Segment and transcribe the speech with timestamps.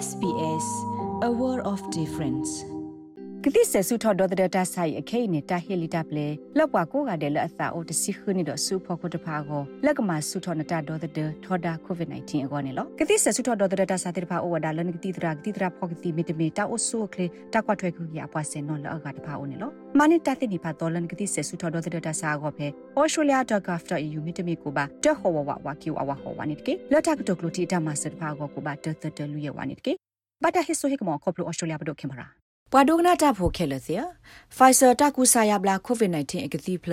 [0.00, 0.66] SBS
[1.22, 2.77] a world of difference
[3.44, 6.26] ကတိဆဆူထော်ဒေါ်ဒတာဆိုင်အခိနေတာဟီလီတာပလေ
[6.58, 22.66] လောက်ပွားကိုကတဲ့လက်အသာအိုတစီခနီတော့ဆူဖို့ကိုတဖာကိုလက်ကမဆူထော်နတာဒေါ်ဒတထော်ဒါကိုဗစ် -19 အကောနေလောကတိဆဆူထော်ဒေါ်ဒတာစာတေဖာအိုဝဒါလနကတိတရာကတိတရာဖောကတိမီတမီတာအိုဆူကလေတာကွာထွဲခုရအပွားစင်နော်လောကတဖာအိုနေလောမနိတတဲ့နိဖာတော်လနကတိဆဆူထော်ဒေါ်ဒတာစာကောဖဲ
[22.98, 29.92] australia.gov.au မီတမီကိုပါတဟောဝဝဝကီဝဝဟောဝနိတကေလက်တာကတကလူတီတာမဆတ်ဖာကောကိုပါတတတလူရဝနိတကေ
[30.42, 32.28] ဘာတာဟစ်ဆိုဟိကမောခေါပလို australia ဘဒိုခင်မရာ
[32.72, 33.94] ပွာဒိုဂနာတာဖိုခဲလစီ
[34.56, 36.92] ဖိုင်ဆာတာကူဆာယာဘလာကိုဗစ် -19 အကတိဖလ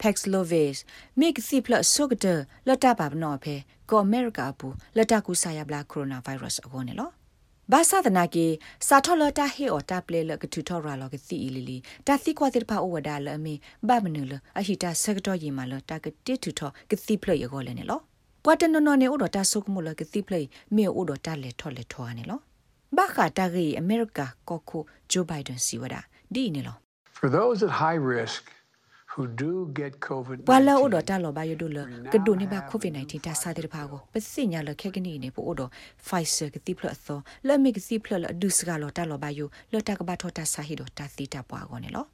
[0.00, 0.72] ဖက်စလိုဗစ်
[1.20, 2.26] မိကစီဖလဆုကဒ
[2.68, 3.54] လတာပါဘနောဖေ
[3.90, 7.10] ကိုအမေရိကပူလတာကူဆာယာဘလာကိုရိုနာဗိုင်းရပ်စ်အကောနေလော
[7.72, 8.46] ဘာသာဒနာကေ
[8.88, 13.54] စာထောလတာဟေအတာပလေလကတူထောရာလကစီအီလီလီတာသိကွာတိဖာအိုဝဒါလအမီ
[13.88, 18.00] ဘာမနူလအဟီတာဆက်တော်ယီမာလတာကတိတူထောကစီဖလရကောလဲနေလော
[18.44, 20.40] ပွာတနနော်နေအိုဒတာဆုကမလကစီဖလေ
[20.74, 22.40] မေအိုဒတာလေထောလေထောနေလော
[22.96, 24.78] ဘာခတာဂီအမေရိကကိုခု
[25.10, 25.96] ဂျိုဘိုင်ဒန်စီဝဒ
[26.34, 26.76] ဒီနေလော
[27.18, 28.42] For those at high risk
[29.12, 31.78] who do get covid ဘလာအိုဒတာလောဘယဒုလ
[32.12, 35.62] ကဒုနေဘကိုဗစ် -19 တာစာတဲ့ပါကိုပစိညာလခဲကနီနေပို့အိုဒ
[36.06, 39.40] Pfizer ကတိဖလအသောလက်မီကစီဖလလဒုစကလောတာလောဘယ
[39.72, 42.04] လတာကဘာထောတာစာဟီဒတာသီတာပွားကောနေလော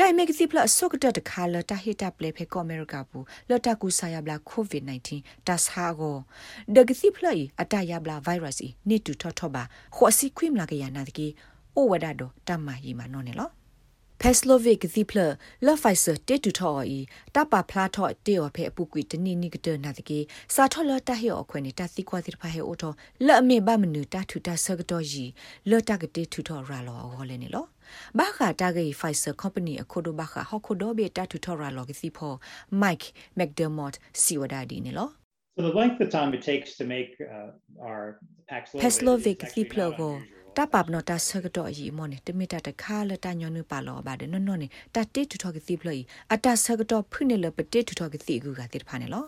[0.00, 4.82] တိုင်မက်စီဖလဆုကတတခါလတာဟီတာပလေဖေကောအမေရိကဘူးလတာကူဆာယဘလာကိုဗစ်
[5.14, 6.16] -19 တတ်ဟာကို
[6.74, 9.62] ဒဂစီဖလိုက်အတယဘလာဗိုင်းရပ်စ်နေတူထော့ထော့ပါ
[9.96, 11.26] ခေါ်စီခွိမလာကရနာတကီ
[11.76, 13.50] အိုဝဒါဒတမဟီမနော်နေလော
[14.20, 15.18] ဖက်စလိုဗစ်ကစီဖလ
[15.66, 16.98] လဖိုင်ဆာတေတူထော်ဤ
[17.34, 20.18] တပဖလာထော့တေော်ဖေအပူကွီတနိနိကတနာတကေ
[20.54, 22.02] စာထော်လတဟေော်ခွနေတသိ
[28.14, 32.32] ကွာတိဖာဟေအိုထောလအမေဘမနူတထူတဆကတော်ကြီးလတကတေထူထော်ရာလောဟောလဲနေလောဘာခာတာဂေ Pfizer company အခုဒိုဘာခာဟခုဒိုဘေတာတူထော်ရာလောကစီဖော
[32.82, 33.06] Mike
[33.38, 35.08] McDermott စီဝဒါဒီနေလော
[35.56, 38.02] So the length of time it takes to make uh, our
[38.50, 40.08] Paxlovid Ciplogo
[40.56, 46.00] တပပနတာဆကတော့အီမောနေတမီတာတခါလတညွန်နုပါလောပါတယ်နော်နော်နေတတေတူထော်ကစီဖလို့
[46.32, 49.24] အတဆကတော့ဖွနေလပတေတူထော်ကစီကူကတိဖာနေလော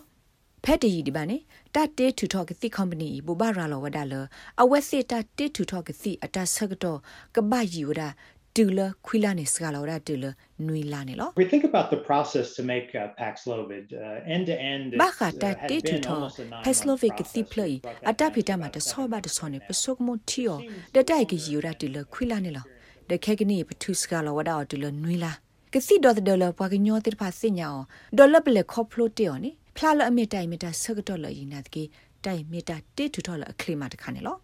[0.63, 1.37] ဖက်တီဒီပါနေ
[1.75, 4.13] တတေတူထော်ကစီကုမ္ပဏီဘူဘာရာလောဝဒါလ
[4.61, 6.99] အဝက်စစ်တတေတူထော်ကစီအတဆကတော့
[7.35, 8.09] ကပယီဝဒါ
[8.55, 10.25] တူလခွီလာနေစကလောဒါတူလ
[10.67, 16.21] နွီလာနေလော We think about the process to make uh, Paxlovid uh, end to end ဘာခတာတေတူထော
[16.65, 17.69] Paxlovid ကတိပလီ
[18.09, 20.57] အတဖိတမှာတဆောဘတဆောနေပစုကမတီယော
[20.95, 22.65] တတိုက်ကယူရတူလခွီလာနေလော
[23.09, 25.31] တခဲကနီပထုစကလောဝဒါတူလနွီလာ
[25.73, 27.69] ကစီဒေါ်ဒေါ်လပွားကညောတိဖာစညာ
[28.17, 31.83] ဒေါ်လပလေခေါဖလိုတေယောနေဖလာလအမီတိုင်မီတာဆကတော်လယိနာတကေ
[32.25, 34.37] တိုင်မီတာတေတူထောလအခလိမတခါနေလော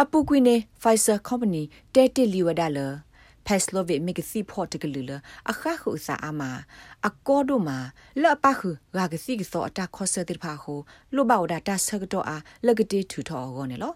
[0.00, 1.62] အပူကွီနေ Pfizer company
[1.94, 2.78] တဲတေလီဝဒါလ
[3.48, 5.12] ဖက်စလိုဗစ်မီကစီဖော့တကလူလ
[5.50, 6.42] အခါခုစာအမ
[7.08, 7.78] အကောဒိုမာ
[8.22, 10.74] လော့ပခုဂါကစီကစောအတာခောဆတိဖာဟု
[11.14, 13.92] လိုဘောဒါတာဆကတော့အားလကတိထူထောဂောနေလော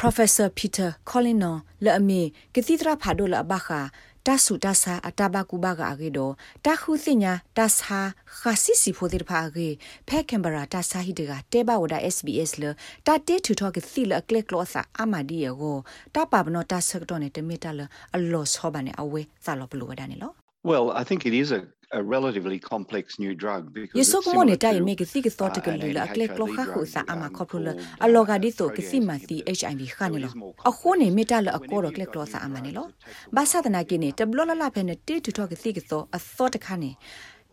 [0.00, 2.22] Professor Peter Collinon လအမီ
[2.54, 3.80] ကတိတရာဖာဒိုလဘခာ
[4.26, 6.18] တဆုတဆာအတဘကူဘကအဂေဒ
[6.64, 7.98] တခုစညာတဆာ
[8.40, 9.68] ခါစီစီဖိုဒီဖာဂေ
[10.08, 12.64] ဖဲကင်ဘရာတဆာဟီဒကတေဘဝဒ SBS လ
[13.06, 15.74] တတေထူထောကစီလကလက်ကလောဆာအမဒီယော
[16.14, 17.80] တပပနောတဆက်တော့နေတမီတလ
[18.16, 20.32] အလောဆောဘနေအဝဲစာလောဘလိုဝဒနေလော
[20.70, 21.60] Well, I think it is a
[21.92, 25.72] a relatively complex new drug because Yesok mo ne tai me kisi ke thot ke
[25.82, 29.80] lula kle klo kha khu sa ama khophula aloga di to kisi ma ti HIV
[29.96, 32.38] kha ne lo a kho ne me ta lo a ko ro kle klo sa
[32.46, 32.86] ama ne lo
[33.32, 35.82] ba sa dana ke ne tablo la la phe ne ti tu tho kisi ke
[35.88, 36.92] so a thot kha ne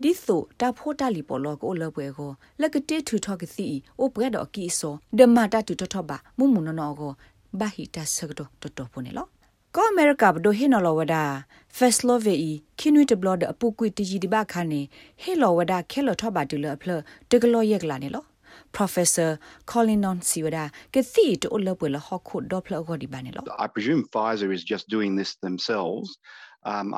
[0.04, 2.32] ဒီဆိုတာဖိုတာလီပေါ်လောကိုလပွဲကို
[2.62, 3.68] လက်ကတေထူထော့ကစီ
[4.00, 7.12] အိုဘရက်တော့ကီဆိုဒမတာတူထော့ပါမုံမုံနော်ကို
[7.60, 9.30] ဘာဟီတာဆကတော့တော်တော်ပုန်နော်
[9.80, 11.24] ကောအမေရိကဘဒိုဟေနော်လဝဒါ
[11.78, 14.82] ဖက်စလိုဗီခိနွီတဘလဒအပူကွီတီဂျီဒီဘခါနေ
[15.22, 16.92] ဟေလောဝဒါခဲလောထဘတူလအဖလ
[17.32, 18.24] တကလောယက်လာနေလော
[18.78, 19.30] Professor
[19.72, 23.20] Colin Non Siwada ke thi to lo pwe lo hokho do phlo go di ba
[23.22, 26.08] ne lo I presume Pfizer is just doing this themselves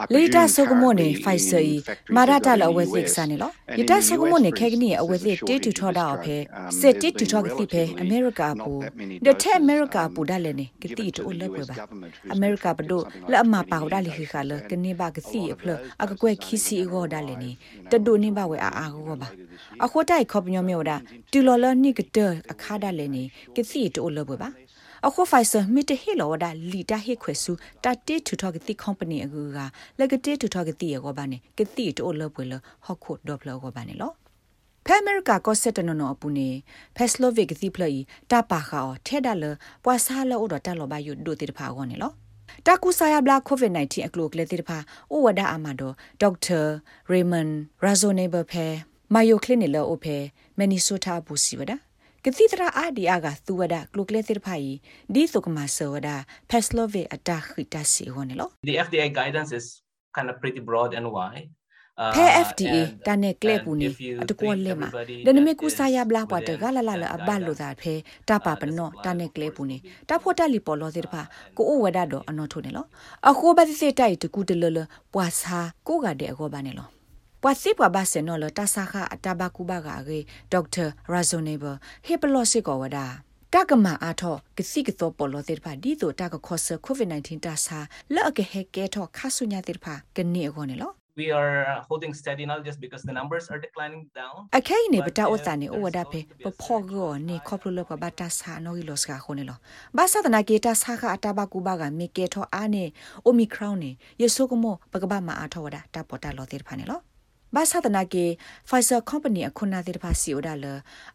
[0.10, 5.72] Lita sogomone Pfizer i marata la awezi sane lo Lita sogomone khegni awezi te tu
[5.72, 8.82] thoda phe se te tu thog ti phe America pu
[9.22, 11.76] the the America pu da le ne kiti to le pwe ba
[12.32, 16.36] America pa do la ma pa da li kha le kini ba kiti phlo akakwe
[16.36, 17.58] khisi go da le ni
[17.92, 19.30] te do ni ba we a a go ba
[19.80, 20.98] a kho tai khop nyo myo da
[21.32, 24.50] tu lo lo ni kete akha da le ni kiti to le pwe ba
[25.06, 27.52] အခုဖိုင်ဆာမီတဟီလောဒါလီတာဟီခွေဆူ
[27.84, 29.60] တာတေထူထောကတိကုမ္ပဏီအကူက
[30.00, 32.54] လကတေထူထောကတိရောဘာနေကတိတိုလပွေလ
[32.86, 34.12] ဟခုဒေါပလောကဘာနေလော
[34.86, 36.48] ဖဲအမေရိကကောဆက်တနနောအပူနေ
[36.96, 37.92] ဖက်စလိုဗစ်ကတိဖလီ
[38.32, 39.46] တာပါခါထဲဒါလ
[39.84, 42.12] ပွာဆာလောဒတာလောဘယုဒိုတိတဖာကောနေလော
[42.66, 44.78] တာကူဆာယာဘလာကိုဗစ် -19 အကလုကလေတိတဖာ
[45.12, 45.92] အိုဝဒါအမဒို
[46.22, 46.60] ဒေါက်တာ
[47.10, 47.48] ရေမန်
[47.84, 48.66] ရာဇိုနေဘဖဲ
[49.14, 50.18] မိုယိုကလင်းနီလောအိုဖဲ
[50.58, 51.78] မနီဆိုတာဘူစီဝဒါ
[52.26, 54.68] ကကတိတရာအာဒီအာကသူဝဒကလုကလေတိဖိုင်
[55.14, 56.08] ဒီသုကမဆောဒ
[56.50, 59.66] ဖက်စလိုဗေအတာခိတစီဟောနေလော The FDA guidance is
[60.16, 61.50] kind of pretty broad and wide
[62.16, 62.78] ဖဲ FDA
[63.08, 63.88] တနဲ့ကလေပူနေ
[64.22, 64.90] အတကောလဲမှာ
[65.26, 67.94] ဒနမေကူဆာယဘလာပွားတကလာလာလအဘလိုသာဖဲ
[68.30, 69.78] တပါပနောတနဲ့ကလေပူနေ
[70.10, 71.22] တာဖို့တက်လီပေါ်လို့သေးတဖာ
[71.58, 72.86] ကိုအိုဝဒတော့အနော်ထုံနေလော
[73.30, 74.80] အခုဘတ်စစ်တိုက်တကူတလလ
[75.14, 76.99] ပွာစာကိုကတဲ့အကောပါနေလော
[77.44, 80.20] ပွာစီပွာဘာစနော်လတဆာခအတဘကူဘာကရေ
[80.52, 81.66] ဒေါက်တာရာဇိုနေဘ
[82.06, 83.06] ဟေပလောစစ်ကောဝဒါ
[83.54, 87.80] တကမအားထောကစီကတော့ပေါ်လို့တဲ့ဖာဒီတော့တကခေါ်ဆကိုဗစ် -19 တဆာ
[88.16, 91.56] လော့ကဟဲကဲထောခါဆုညာတဲ့ဖာကနေအကောနေလော we are
[91.90, 99.58] holding steady now just because the numbers are declining down အခိုင်နေပတာဥတန်နေဩဝဒဖေပဖောကောနေခေါပလလကဘတာဆာနိုဂီလောစကခုန်နေလော
[99.98, 101.74] ဘာသာတနာကေတာဆာခအတာဘကူဘာ
[107.50, 110.68] ကမေကေထောအာနေအိုမီခရောင်းနေယေဆုကမောပကဘာမအားထောဝဒတာပေါ်တာလောတေဖာနေလောဘာသာတနာကေ Pfizer company အခုနာတဲ့ဖာစီအိုဒါလ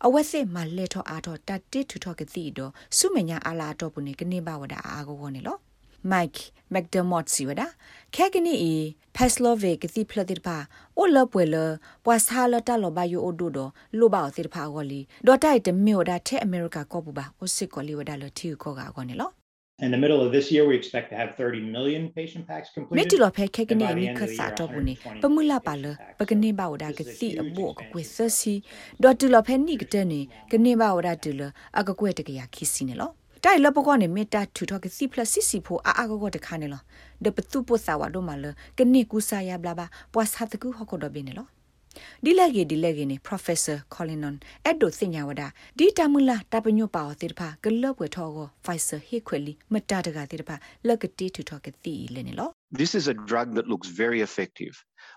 [0.04, 5.56] အဝက်စစ်မလက်ထောအားထောတတိထူထောကတိတော့စုမညာအာလာတော့ပုန်ကနေဘာဝဒအာကိုကိုနေလော
[6.12, 6.40] Mike
[6.74, 7.62] McDermott စီဝဒ
[8.14, 8.74] ခဲကနီအီ
[9.16, 10.56] Paslove ကတိဖလတိပါ
[10.98, 11.56] အိုလပွဲလ
[12.04, 13.58] ပွာစာလတလဘယိုအိုဒိုဒ
[13.98, 17.00] လိုဘာတိဖာဂောလီဒေါ်တိုက်တမြို့ဒါထဲအမေရိကကော
[19.74, 22.68] ပူပါအိုစစ်ကောလီဝဒါလတီကိုကကောနေလော In the middle of this year, we expect to have 30 million patient packs
[22.74, 22.98] completed.
[22.98, 25.86] မေတီလောဖဲခဲကနေနိခဆာတော့ဘူးနေပမူလာပါလ
[26.18, 28.54] ပကနေဘာဝဒါကစီအဘောကကွေဆစီ
[29.02, 30.20] ဒေါ်တူလောဖဲနိကတဲ့နေ
[30.52, 31.42] ကနေဘာဝဒါတူလ
[31.78, 33.10] အကကွေတကရခီစီနေလော
[33.44, 36.82] တိုင်လပကောနေမေတာထူထောကစီပလစီစီဖိုအာအာကောတခါနေလော
[37.24, 38.44] ဒပတူပိုဆာဝဒိုမလ
[38.78, 41.46] ကနေကူဆာယဘလာဘာပွာဆတ်ကူဟကောဒဘင်းနေလော
[42.25, 44.35] ဒီလက်ကြီးဒီလက်ကြီးနေ professor collinon
[44.65, 45.43] အဲ့ဒိုစညာဝဒ
[45.77, 50.55] ဒီတမူလာတပညိုပါဝတိတဖာဂလော့ပွဲထောကို Pfizer ဟိခွေလီမတတကတိတဖာ
[50.87, 52.49] လက်ကတိထူထောကတိလဲနေလော
[52.81, 54.73] This is a drug that looks very effective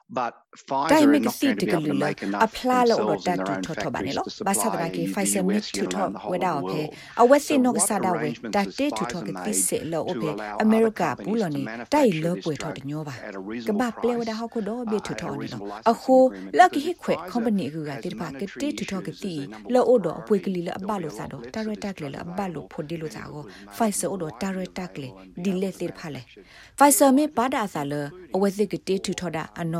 [0.09, 3.27] But Pfizer are not going to be able to make enough apply lo ro themselves
[3.27, 4.89] in da their own tu to ba ne factories lo to ba sa supply da
[4.89, 6.51] ke the Pfizer mi US, tu you know, to and the whole we of da
[6.51, 6.95] the o phe world.
[7.17, 9.19] a we So si no what sa da we arrangements da has te tu to
[9.19, 11.49] Pfizer ke ti made se lo o to phe allow other America bu companies lo
[11.49, 13.73] to ni manufacture dai lo this pwe to drug de nyo ba at a ka
[13.73, 15.33] reasonable ba ple wa da price, ha ko do be uh, tu at to a
[15.37, 17.85] ni lo reasonable a licensing ho agreement la ki because hi khwe Pfizer company gu
[17.89, 19.71] ga has te ba ke monetary te tu to ke issues ti as their number
[19.75, 20.91] lo one o do pwe ke li la priority.
[20.91, 22.09] ba lo There'll be sa a do lot ta less re of ta this ke
[22.15, 24.09] la drug ba lo available pho di lo and sa it go will be Pfizer
[24.13, 24.87] o do widely ta re ta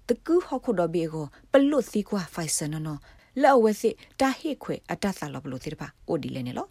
[0.07, 2.97] တကူဟခုဒဘေကိုပလုစီကွာဖိုင်ဆနနော
[3.41, 3.89] လောဝစီ
[4.19, 6.67] တာဟိခွေအတသလောဘလို့တိပါအိုဒီလဲနေလော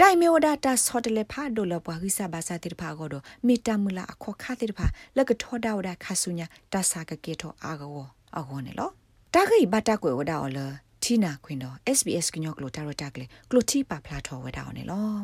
[0.00, 4.86] တိုင်မေဝဒတာဆော့တလေဖာဒိုလပွားခိစာဘာစာတိဖာကိုတော့မီတမူလာအခောခါတိဖာ
[5.16, 7.88] လက်ကထောဒါဝဒခါဆုညာတဆာကကေထောအာကော
[8.36, 8.90] အကောနေလော
[9.34, 10.58] တာခိဘတာကွေဝဒါော်လ
[11.02, 15.22] တီနာခွင်တော့ SBS ကညောကလိုတာရတာကလေကလိုတီပါဖလာထောဝဲတာအောင်နော်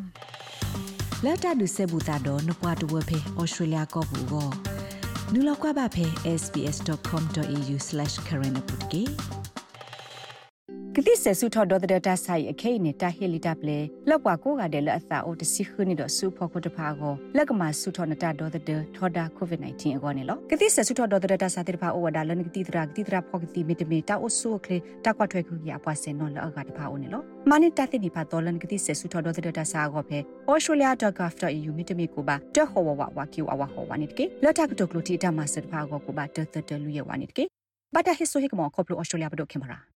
[1.25, 4.49] လက်တာဒုစေဘူတာတော့နပွားတဝဖေဩစတြေးလျကောဘူကို
[5.33, 6.07] နူလောက်ကွာပါဖေ
[6.41, 8.97] sbs.com.au/current apotke က
[11.07, 30.19] တိဆဆုထော်ဒေါ်တဲ့တာဆိုင်အခိနေတာဟီလီတာပလေလောက်ကွာကိုကတဲ့လက်အသာအိုတစီခနီတော့ဆူဖို့ကိုတဖာကိုလက်ကမှာဆုထော်နတာဒေါ်တဲ့ထော်ဒါကိုဗစ် -19 အကောနေလောကတိဆဆုထော်ဒေါ်တဲ့တာစာတဲ့ဖာအိုဝဒါလနကတိတရာကတိတရာဖောက်ကတိမီတမီတာအိုဆူကလေတာကွာထွဲခုရအပွားစင်နော်လောက်ကတဖာအိုနေလောမနိတတဲ့ဒီဖာတော်လနကတိဆဆုထော်ဒေါ်တဲ့တာစာကိုဖေ
[30.51, 37.45] australia.gov.au မီတမီကိုပါတဟောဝဝဝကီဝဝဟောဝနိတကေလက်တာကတကလိုတီတာမဆတ်ဖာကိုကိုပါတတတလူရဝနိတကေ
[37.95, 39.90] ဘာတာဟစ်ဆိုဟိကမောခေါပလို australia ဘဒိုခင်မရာ